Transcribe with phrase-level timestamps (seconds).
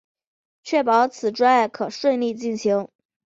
[0.63, 2.89] 确保此专案可以顺利进行